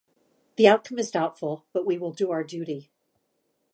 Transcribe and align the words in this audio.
The 0.55 0.67
outcome 0.67 0.97
is 0.97 1.11
doubtful, 1.11 1.67
but 1.73 1.85
we 1.85 1.99
will 1.99 2.11
do 2.11 2.31
our 2.31 2.43
duty. 2.43 2.89